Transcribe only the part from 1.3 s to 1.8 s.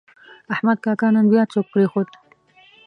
بیا څوک